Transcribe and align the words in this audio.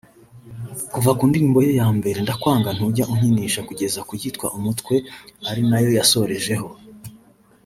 Kuva 0.93 1.11
ku 1.17 1.23
ndirimbo 1.29 1.59
ye 1.65 1.71
ya 1.79 1.87
mbere 1.97 2.17
‘Ndakwanga’ 2.21 2.69
’Ntujya 2.75 3.03
unkinisha’ 3.13 3.61
kugeza 3.69 3.99
ku 4.07 4.13
yitwa 4.21 4.47
’Umutwe’ari 4.57 5.61
nayo 5.69 5.89
yasorejeho 5.97 6.69